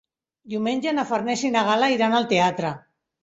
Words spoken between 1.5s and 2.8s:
na Gal·la iran al teatre.